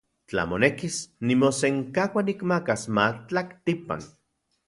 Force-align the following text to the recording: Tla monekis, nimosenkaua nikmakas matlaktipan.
Tla 0.31 0.43
monekis, 0.51 0.95
nimosenkaua 1.31 2.25
nikmakas 2.31 2.87
matlaktipan. 3.01 4.09